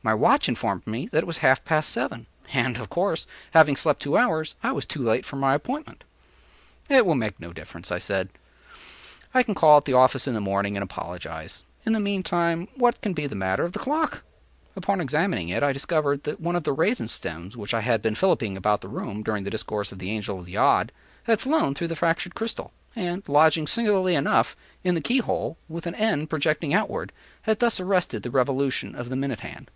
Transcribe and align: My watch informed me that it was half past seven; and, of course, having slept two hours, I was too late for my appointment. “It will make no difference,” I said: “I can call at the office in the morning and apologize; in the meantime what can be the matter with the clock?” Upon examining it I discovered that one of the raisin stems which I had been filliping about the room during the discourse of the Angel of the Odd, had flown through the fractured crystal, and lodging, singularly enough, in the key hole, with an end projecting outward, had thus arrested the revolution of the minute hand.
My 0.00 0.14
watch 0.14 0.48
informed 0.48 0.86
me 0.86 1.06
that 1.08 1.24
it 1.24 1.26
was 1.26 1.38
half 1.38 1.64
past 1.64 1.90
seven; 1.90 2.28
and, 2.54 2.78
of 2.78 2.88
course, 2.88 3.26
having 3.50 3.74
slept 3.74 4.00
two 4.00 4.16
hours, 4.16 4.54
I 4.62 4.70
was 4.70 4.86
too 4.86 5.02
late 5.02 5.26
for 5.26 5.34
my 5.34 5.54
appointment. 5.54 6.04
“It 6.88 7.04
will 7.04 7.16
make 7.16 7.38
no 7.40 7.52
difference,” 7.52 7.90
I 7.90 7.98
said: 7.98 8.28
“I 9.34 9.42
can 9.42 9.56
call 9.56 9.76
at 9.78 9.84
the 9.86 9.92
office 9.94 10.26
in 10.28 10.34
the 10.34 10.40
morning 10.40 10.76
and 10.76 10.84
apologize; 10.84 11.64
in 11.84 11.92
the 11.94 12.00
meantime 12.00 12.68
what 12.74 13.02
can 13.02 13.12
be 13.12 13.26
the 13.26 13.34
matter 13.34 13.64
with 13.64 13.72
the 13.72 13.80
clock?” 13.80 14.22
Upon 14.76 15.00
examining 15.00 15.48
it 15.48 15.64
I 15.64 15.72
discovered 15.72 16.22
that 16.24 16.40
one 16.40 16.56
of 16.56 16.62
the 16.64 16.72
raisin 16.72 17.08
stems 17.08 17.56
which 17.56 17.74
I 17.74 17.80
had 17.80 18.00
been 18.00 18.14
filliping 18.14 18.56
about 18.56 18.80
the 18.82 18.88
room 18.88 19.22
during 19.24 19.42
the 19.44 19.50
discourse 19.50 19.90
of 19.90 19.98
the 19.98 20.10
Angel 20.12 20.38
of 20.38 20.46
the 20.46 20.56
Odd, 20.56 20.90
had 21.24 21.40
flown 21.40 21.74
through 21.74 21.88
the 21.88 21.96
fractured 21.96 22.34
crystal, 22.36 22.70
and 22.96 23.28
lodging, 23.28 23.66
singularly 23.66 24.14
enough, 24.14 24.56
in 24.84 24.94
the 24.94 25.02
key 25.02 25.18
hole, 25.18 25.58
with 25.68 25.86
an 25.86 25.96
end 25.96 26.30
projecting 26.30 26.72
outward, 26.72 27.12
had 27.42 27.58
thus 27.58 27.80
arrested 27.80 28.22
the 28.22 28.30
revolution 28.30 28.94
of 28.94 29.10
the 29.10 29.16
minute 29.16 29.40
hand. 29.40 29.68